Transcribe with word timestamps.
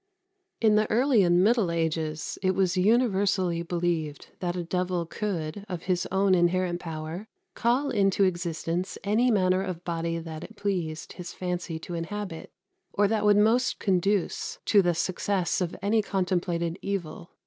45. 0.61 0.67
In 0.71 0.75
the 0.77 0.89
early 0.89 1.21
and 1.21 1.43
middle 1.43 1.69
ages 1.69 2.39
it 2.41 2.55
was 2.55 2.75
universally 2.75 3.61
believed 3.61 4.31
that 4.39 4.55
a 4.55 4.63
devil 4.63 5.05
could, 5.05 5.63
of 5.69 5.83
his 5.83 6.07
own 6.11 6.33
inherent 6.33 6.79
power, 6.79 7.27
call 7.53 7.91
into 7.91 8.23
existence 8.23 8.97
any 9.03 9.29
manner 9.29 9.61
of 9.61 9.83
body 9.83 10.17
that 10.17 10.43
it 10.43 10.55
pleased 10.55 11.13
his 11.13 11.33
fancy 11.33 11.77
to 11.77 11.93
inhabit, 11.93 12.51
or 12.91 13.07
that 13.07 13.23
would 13.25 13.37
most 13.37 13.77
conduce 13.77 14.57
to 14.65 14.81
the 14.81 14.95
success 14.95 15.61
of 15.61 15.75
any 15.83 16.01
contemplated 16.01 16.79
evil. 16.81 17.29